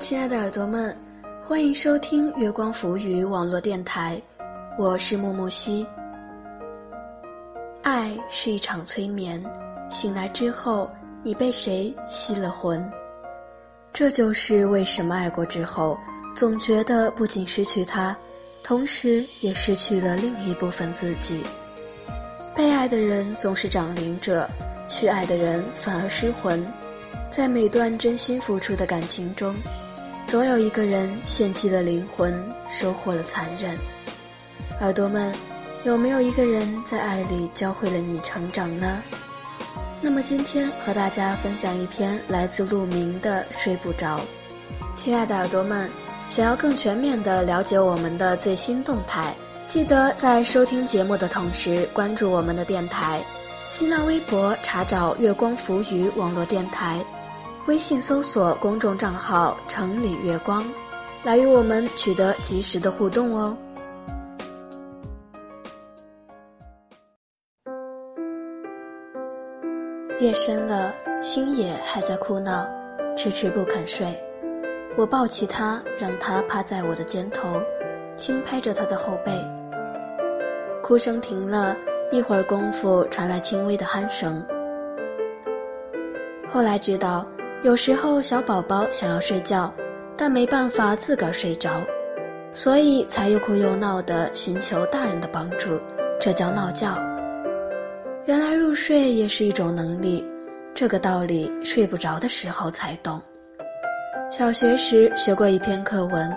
[0.00, 0.96] 亲爱的耳朵们，
[1.46, 4.20] 欢迎收听月光浮语网络电台，
[4.78, 5.86] 我是木木西。
[7.82, 9.44] 爱是一场催眠，
[9.90, 10.88] 醒来之后，
[11.22, 12.82] 你被谁吸了魂？
[13.92, 15.98] 这就是为什么爱过之后，
[16.34, 18.16] 总觉得不仅失去他，
[18.64, 21.42] 同时也失去了另一部分自己。
[22.56, 24.48] 被爱的人总是长灵者，
[24.88, 26.66] 去爱的人反而失魂。
[27.28, 29.54] 在每段真心付出的感情中，
[30.30, 32.32] 总有一个人献祭了灵魂，
[32.68, 33.76] 收获了残忍。
[34.80, 35.34] 耳朵们，
[35.82, 39.02] 有没有一个人在爱里教会了你成长呢？
[40.00, 44.18] 那么今天和大家分享一篇来自陆明的《睡不着》。
[44.94, 45.90] 亲爱的耳朵们，
[46.28, 49.34] 想要更全面的了解我们的最新动态，
[49.66, 53.20] 记得在收听节目的同时关注我们的电台，
[53.66, 57.04] 新浪微博查找“月光浮语”网络电台。
[57.66, 60.64] 微信搜索公众账号“城里月光”，
[61.22, 63.56] 来与我们取得及时的互动哦。
[70.18, 72.66] 夜深了，星野还在哭闹，
[73.16, 74.18] 迟迟不肯睡。
[74.96, 77.60] 我抱起他，让他趴在我的肩头，
[78.16, 79.32] 轻拍着他的后背。
[80.82, 81.76] 哭声停了
[82.10, 84.44] 一会儿功夫，传来轻微的鼾声。
[86.48, 87.24] 后来知道。
[87.62, 89.70] 有时候小宝宝想要睡觉，
[90.16, 91.70] 但没办法自个儿睡着，
[92.54, 95.78] 所以才又哭又闹的寻求大人的帮助，
[96.18, 96.86] 这叫闹觉。
[98.24, 100.24] 原来入睡也是一种能力，
[100.72, 103.20] 这个道理睡不着的时候才懂。
[104.30, 106.34] 小学时学过一篇课文，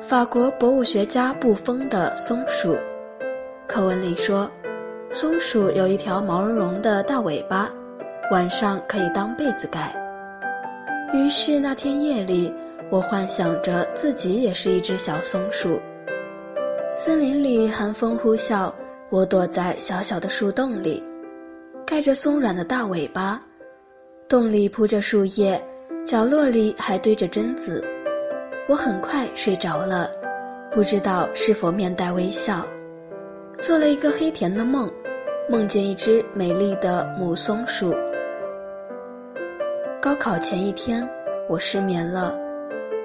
[0.00, 2.76] 法国博物学家布丰的松鼠。
[3.68, 4.50] 课文里说，
[5.12, 7.70] 松鼠有一条毛茸茸的大尾巴，
[8.32, 9.94] 晚上可以当被子盖。
[11.12, 12.52] 于是那天夜里，
[12.90, 15.78] 我幻想着自己也是一只小松鼠。
[16.96, 18.72] 森林里寒风呼啸，
[19.10, 21.02] 我躲在小小的树洞里，
[21.86, 23.38] 盖着松软的大尾巴，
[24.26, 25.62] 洞里铺着树叶，
[26.06, 27.84] 角落里还堆着榛子。
[28.66, 30.10] 我很快睡着了，
[30.70, 32.66] 不知道是否面带微笑，
[33.60, 34.90] 做了一个黑甜的梦，
[35.46, 37.94] 梦见一只美丽的母松鼠。
[40.02, 41.08] 高考前一天，
[41.48, 42.36] 我失眠了，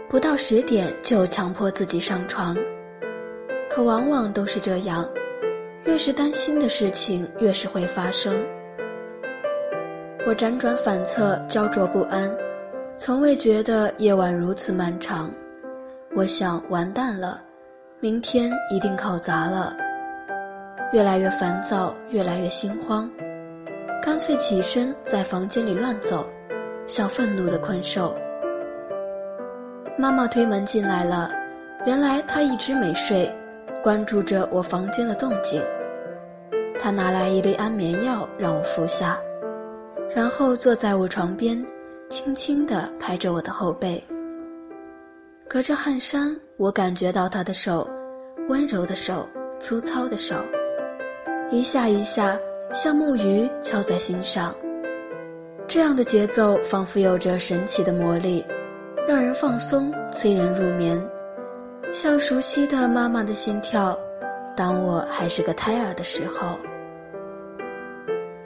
[0.10, 2.58] 不到十点就强迫自己上床。
[3.70, 5.08] 可往往都是这样，
[5.84, 8.44] 越是担心的事情，越是会发生。
[10.26, 12.36] 我辗转反侧，焦灼不安，
[12.98, 15.30] 从未觉得夜晚如此漫长。
[16.16, 17.40] 我想完蛋了，
[18.00, 19.78] 明天一定考砸了。
[20.94, 23.08] 越来越烦躁，越来越心慌，
[24.02, 26.28] 干脆起身在房间里乱走。
[26.88, 28.16] 像愤怒的困兽。
[29.98, 31.32] 妈妈推门进来了，
[31.86, 33.32] 原来她一直没睡，
[33.84, 35.62] 关注着我房间的动静。
[36.80, 39.20] 她拿来一粒安眠药让我服下，
[40.16, 41.64] 然后坐在我床边，
[42.10, 44.04] 轻轻地拍着我的后背。
[45.48, 47.90] 隔着汗衫，我感觉到她的手，
[48.50, 49.28] 温柔的手，
[49.60, 50.36] 粗糙的手，
[51.50, 52.38] 一下一下，
[52.72, 54.54] 像木鱼敲在心上。
[55.68, 58.44] 这样的节奏仿佛有着神奇的魔力，
[59.06, 60.98] 让人放松，催人入眠，
[61.92, 63.98] 像熟悉的妈妈的心跳。
[64.56, 66.58] 当我还是个胎儿的时候，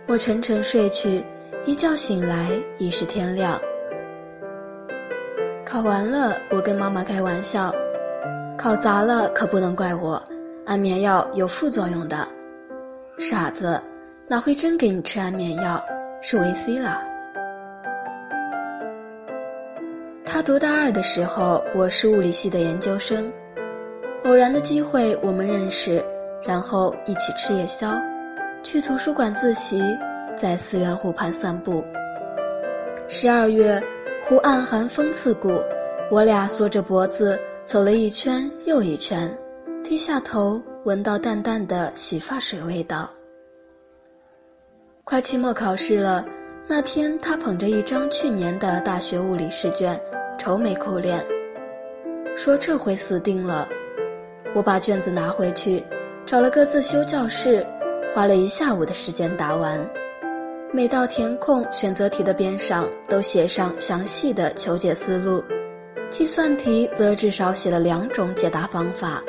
[0.08, 1.24] 我沉沉睡去，
[1.64, 2.50] 一觉醒来
[2.80, 3.62] 已是天亮。
[5.64, 7.72] 考完了，我跟妈妈开玩笑
[8.58, 10.22] ：“考砸了可不能怪我，
[10.66, 12.28] 安眠药有副作用的。”
[13.20, 13.80] 傻子，
[14.28, 15.82] 哪会真给你吃安眠药？
[16.24, 17.02] 是维 C 啦。
[20.42, 23.32] 读大二的时候，我是物理系的研究生。
[24.24, 26.04] 偶然的机会，我们认识，
[26.44, 27.94] 然后一起吃夜宵，
[28.64, 29.84] 去图书馆自习，
[30.36, 31.84] 在思源湖畔散步。
[33.08, 33.82] 十二月，
[34.24, 35.62] 湖岸寒风刺骨，
[36.10, 39.32] 我俩缩着脖子走了一圈又一圈，
[39.84, 43.08] 低下头闻到淡淡的洗发水味道。
[45.04, 46.26] 快期末考试了，
[46.68, 50.00] 那天他捧着一张去年的大学物理试卷。
[50.44, 51.24] 愁眉苦脸，
[52.36, 53.70] 说这回死定了。
[54.56, 55.84] 我把卷子拿回去，
[56.26, 57.64] 找了个自修教室，
[58.12, 59.80] 花了一下午的时间答完。
[60.74, 65.44] 每道填空选择题的边上都写上详细的求解思路，
[66.10, 69.22] 计算题则至少写了两种解答方法。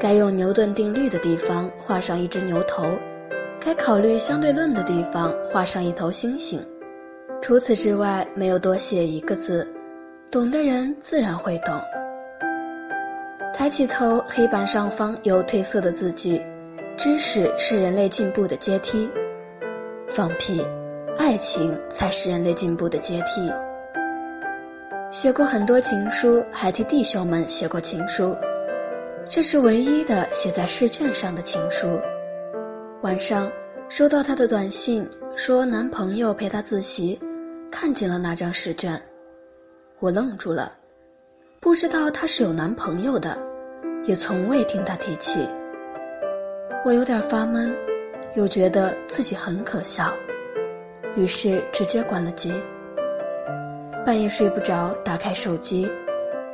[0.00, 2.84] 该用牛顿定律的地方画上一只牛头，
[3.60, 6.58] 该考虑相对论的地方画上一头猩猩。
[7.40, 9.64] 除此之外，没有多写一个字。
[10.30, 11.80] 懂的人自然会懂。
[13.54, 16.40] 抬起头，黑板上方有褪色的字迹
[16.98, 19.10] ：“知识是人类进步的阶梯。”
[20.06, 20.62] 放屁，
[21.16, 23.50] 爱情才是人类进步的阶梯。
[25.10, 28.36] 写过很多情书，还替弟兄们写过情书，
[29.24, 31.98] 这是唯一的写在试卷上的情书。
[33.00, 33.50] 晚上
[33.88, 37.18] 收到他的短信，说男朋友陪她自习，
[37.70, 39.00] 看见了那张试卷，
[40.00, 40.72] 我愣住了，
[41.60, 43.36] 不知道他是有男朋友的，
[44.04, 45.48] 也从未听他提起。
[46.84, 47.74] 我有点发闷。
[48.34, 50.12] 又觉得自己很可笑，
[51.16, 52.52] 于是直接关了机。
[54.04, 55.90] 半夜睡不着，打开手机，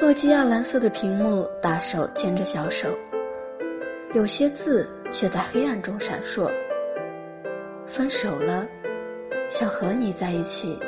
[0.01, 2.89] 诺基亚蓝色的屏幕，大手牵着小手，
[4.15, 6.51] 有些字却在黑暗中闪烁。
[7.85, 8.67] 分手了，
[9.51, 10.79] 想和你在一起。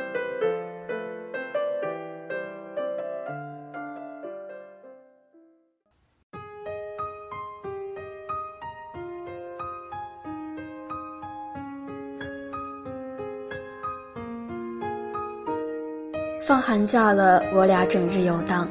[16.47, 18.69] 放寒假了，我俩整日游荡，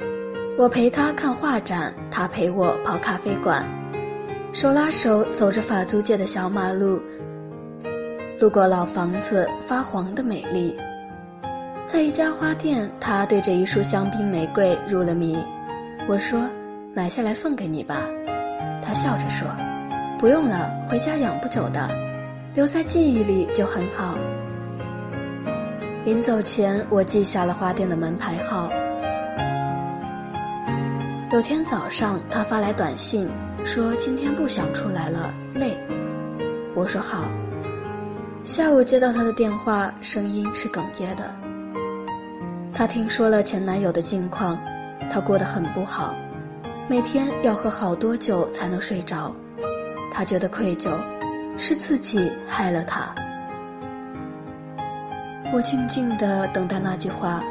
[0.58, 3.66] 我陪他看画展，他陪我跑咖啡馆，
[4.54, 7.02] 手拉手走着法租界的小马路，
[8.40, 10.74] 路过老房子发黄的美丽，
[11.86, 15.38] 在一家花店，他对着一束香槟玫瑰入了迷，
[16.08, 16.50] 我说
[16.96, 18.08] ：“买下来送给你吧。”
[18.82, 19.46] 他笑着说
[20.18, 21.90] ：“不用了，回家养不久的，
[22.54, 24.16] 留在记忆里就很好。”
[26.06, 28.70] 临走前，我记下了花店的门牌号。
[31.32, 33.28] 有天早上，他发来短信，
[33.64, 35.76] 说今天不想出来了，累。
[36.76, 37.26] 我说好。
[38.44, 41.36] 下午接到他的电话，声音是哽咽的。
[42.72, 44.60] 他听说了前男友的近况，
[45.12, 46.14] 他过得很不好，
[46.88, 49.36] 每天要喝好多酒才能睡着。
[50.14, 50.92] 他觉得愧疚，
[51.58, 53.16] 是自己害了他。
[55.56, 57.42] 我静静地等待那句话。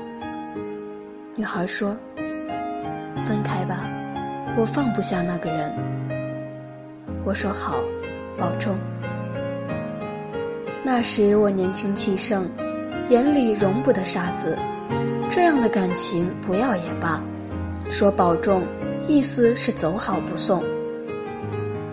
[1.34, 1.96] 女孩说
[3.24, 3.78] ：“分开吧，
[4.58, 5.72] 我放不下那个人。”
[7.24, 7.76] 我说：“好，
[8.36, 8.76] 保重。”
[10.84, 12.46] 那时我年轻气盛，
[13.08, 14.58] 眼里容不得沙子，
[15.30, 17.18] 这样的感情不要也罢。
[17.90, 18.64] 说保重，
[19.08, 20.62] 意思是走好不送。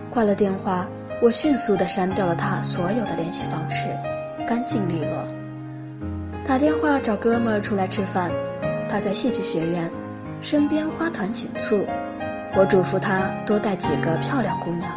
[0.10, 0.86] 挂了电话，
[1.22, 3.88] 我迅速地删掉了他所有的联系方式，
[4.46, 5.41] 干净利落。
[6.52, 8.30] 打电话找哥们儿出来吃饭，
[8.90, 9.90] 他在戏剧学院，
[10.42, 11.88] 身边花团锦簇。
[12.58, 14.92] 我嘱咐他多带几个漂亮姑娘。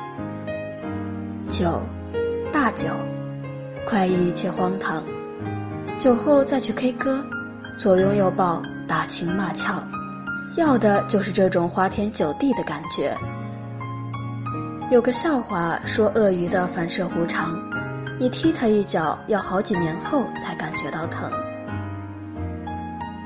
[1.48, 1.80] 酒，
[2.52, 2.90] 大酒，
[3.86, 5.04] 快意且荒唐。
[5.96, 7.24] 酒后再去 K 歌，
[7.78, 9.80] 左拥右抱，打情骂俏，
[10.56, 13.16] 要的就是这种花天酒地的感觉。
[14.90, 17.56] 有个笑话说，鳄鱼的反射弧长。
[18.18, 21.30] 你踢他一脚，要好几年后才感觉到疼。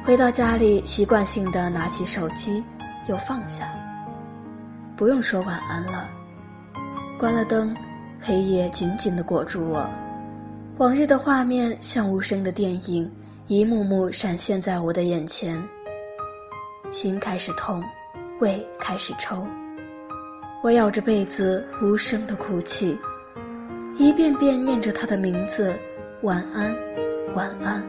[0.03, 2.65] 回到家里，习惯性的拿起手机，
[3.07, 3.69] 又放下。
[4.97, 6.09] 不用说晚安了，
[7.19, 7.77] 关了灯，
[8.19, 9.87] 黑夜紧紧的裹住我。
[10.79, 13.11] 往日的画面像无声的电影，
[13.47, 15.63] 一幕幕闪现在我的眼前。
[16.91, 17.85] 心开始痛，
[18.41, 19.47] 胃开始抽，
[20.63, 22.99] 我咬着被子，无声的哭泣。
[23.99, 25.75] 一遍遍念着他的名字，
[26.23, 26.73] 晚安，
[27.35, 27.83] 晚安。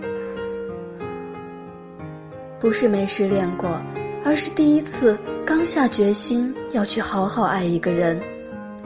[2.60, 3.80] 不是没失恋过，
[4.26, 8.20] 而是第一次刚下决心要去好好爱一个人，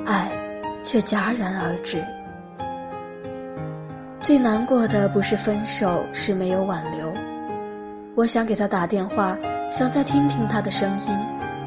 [0.05, 0.29] 爱
[0.83, 2.03] 却戛然而止。
[4.19, 7.13] 最难过的不是分手，是没有挽留。
[8.15, 9.37] 我想给他打电话，
[9.71, 11.17] 想再听听他的声音，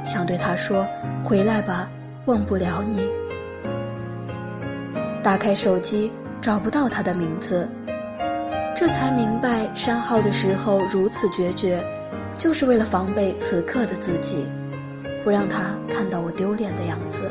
[0.05, 0.87] 想对他说
[1.25, 1.89] ：“回来吧，
[2.27, 3.01] 忘不了你。”
[5.27, 7.69] 打开手机，找不到他的名字，
[8.77, 11.85] 这才明白删号的时候如此决绝，
[12.39, 14.47] 就是为了防备此刻的自己，
[15.25, 17.29] 不让他看到我丢脸的样子。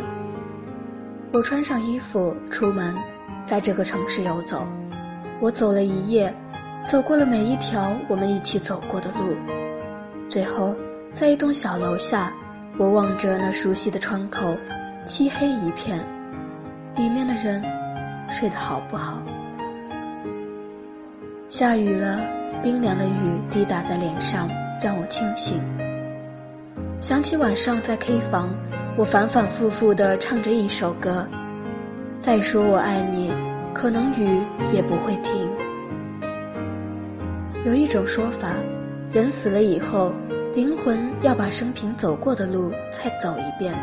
[1.32, 2.94] 我穿上衣服出门，
[3.46, 4.68] 在这个城市游走，
[5.40, 6.36] 我走了一夜，
[6.84, 9.34] 走过了每一条我们一起走过的路，
[10.28, 10.76] 最后
[11.14, 12.34] 在一栋小楼下，
[12.78, 14.54] 我望着那熟悉的窗口，
[15.06, 16.06] 漆黑一片，
[16.98, 17.64] 里面的人。
[18.30, 19.22] 睡得好不好？
[21.50, 22.20] 下雨了，
[22.62, 24.50] 冰凉的雨滴打在脸上，
[24.82, 25.62] 让我清醒。
[27.00, 28.50] 想起晚上在 K 房，
[28.98, 31.28] 我反反复复地唱着一首歌。
[32.20, 33.32] 再说我爱你，
[33.74, 34.42] 可能雨
[34.74, 35.50] 也不会停。
[37.64, 38.50] 有一种说法，
[39.12, 40.12] 人死了以后，
[40.56, 43.74] 灵魂要把生平走过的路再走一遍，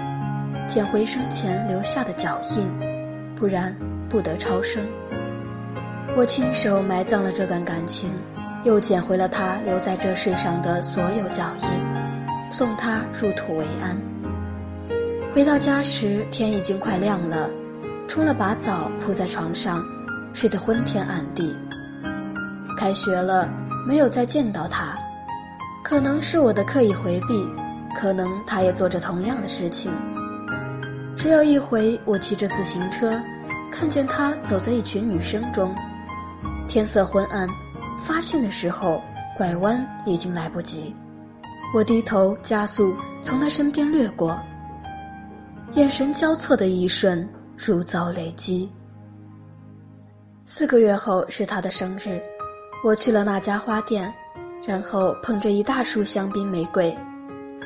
[0.66, 2.68] 捡回生前留下的脚印，
[3.36, 3.74] 不然
[4.12, 4.86] 不得超生。
[6.14, 8.10] 我亲手埋葬了这段感情，
[8.62, 13.96] 又捡回了他留在这世上的所有脚印，送他入土为安。
[15.32, 17.48] 回到家时，天已经快亮了，
[18.06, 19.82] 冲了把澡，铺在床上，
[20.34, 21.56] 睡得昏天暗地。
[22.76, 23.48] 开学了，
[23.88, 24.94] 没有再见到他。
[25.82, 27.48] 可能是我的刻意回避，
[27.96, 29.90] 可能他也做着同样的事情。
[31.16, 33.18] 只有一回，我骑着自行车，
[33.72, 35.74] 看见他走在一群女生中，
[36.68, 37.48] 天色昏暗，
[37.98, 39.02] 发现的时候
[39.36, 40.94] 拐弯已经来不及。
[41.74, 44.38] 我低头加速从他身边掠过，
[45.72, 47.26] 眼神交错的一瞬，
[47.56, 48.70] 如遭雷击。
[50.44, 52.20] 四个月后是他的生日，
[52.84, 54.12] 我去了那家花店。
[54.64, 56.96] 然后捧着一大束香槟玫瑰，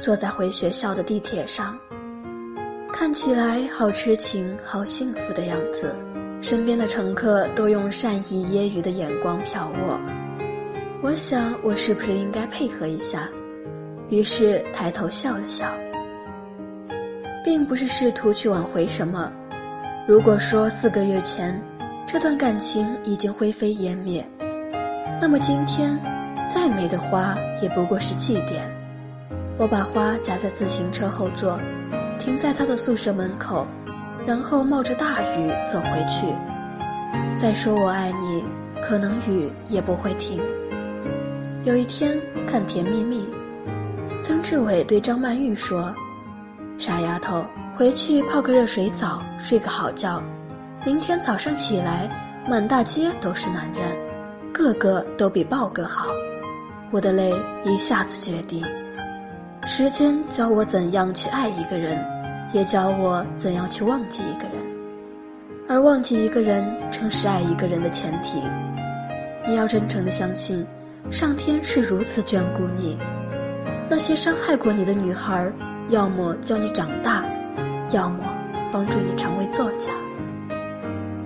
[0.00, 1.78] 坐在回学校的地铁上，
[2.92, 5.94] 看起来好痴情、好幸福的样子。
[6.40, 10.00] 身边的乘客都用善意揶揄的眼光瞟我，
[11.02, 13.28] 我想我是不是应该配合一下？
[14.08, 15.66] 于是抬头笑了笑，
[17.44, 19.32] 并不是试图去挽回什么。
[20.06, 21.60] 如果说四个月前
[22.06, 24.26] 这段感情已经灰飞烟灭，
[25.20, 25.98] 那么今天。
[26.48, 28.60] 再美的花也不过是祭奠。
[29.58, 31.58] 我把花夹在自行车后座，
[32.18, 33.66] 停在他的宿舍门口，
[34.26, 36.26] 然后冒着大雨走回去。
[37.36, 38.44] 再说我爱你，
[38.82, 40.40] 可能雨也不会停。
[41.64, 43.18] 有一天看《甜蜜蜜》，
[44.22, 45.94] 曾志伟对张曼玉说
[46.78, 47.44] ：“傻丫头，
[47.74, 50.22] 回去泡个热水澡，睡个好觉，
[50.84, 52.08] 明天早上起来，
[52.48, 53.96] 满大街都是男人，
[54.52, 56.06] 个个都比豹哥好。”
[56.92, 58.64] 我的泪一下子决堤。
[59.68, 61.98] 时间教我怎样去爱一个人，
[62.52, 64.64] 也教我怎样去忘记一个人。
[65.68, 68.40] 而忘记一个人，正是爱一个人的前提。
[69.44, 70.64] 你要真诚的相信，
[71.10, 72.96] 上天是如此眷顾你。
[73.90, 75.52] 那些伤害过你的女孩，
[75.88, 77.24] 要么教你长大，
[77.90, 78.20] 要么
[78.70, 79.90] 帮助你成为作家。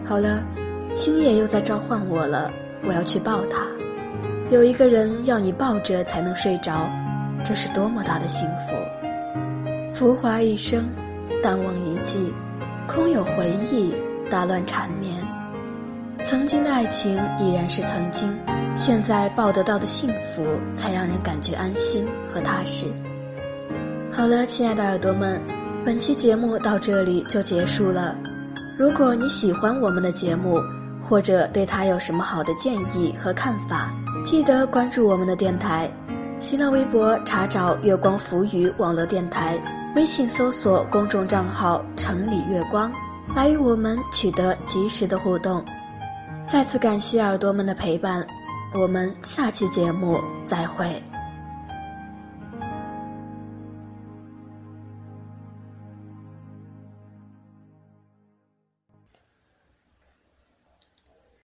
[0.02, 0.42] 好了，
[0.94, 2.50] 星野又在召唤我了，
[2.88, 3.66] 我要去抱他。
[4.48, 6.88] 有一个人要你抱着才能睡着，
[7.44, 8.74] 这是多么大的幸福！
[9.92, 10.88] 浮华一生，
[11.42, 12.32] 淡忘一季，
[12.86, 13.94] 空有回忆
[14.30, 15.14] 打乱缠绵。
[16.22, 18.36] 曾经的爱情依然是曾经，
[18.76, 20.44] 现在抱得到的幸福
[20.74, 22.86] 才让人感觉安心和踏实。
[24.12, 25.40] 好了，亲爱的耳朵们，
[25.84, 28.14] 本期节目到这里就结束了。
[28.78, 30.60] 如果你喜欢我们的节目，
[31.00, 33.90] 或者对他有什么好的建议和看法，
[34.24, 35.90] 记得关注我们的电台，
[36.40, 39.60] 新浪微博查找“月光浮语网络电台”，
[39.94, 42.90] 微信搜索公众账号“城里月光”，
[43.36, 45.62] 来与我们取得及时的互动。
[46.48, 48.26] 再次感谢耳朵们的陪伴，
[48.72, 51.02] 我们下期节目再会。